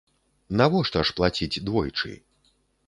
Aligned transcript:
Навошта 0.61 0.99
ж 1.11 1.15
плаціць 1.21 1.61
двойчы? 1.71 2.11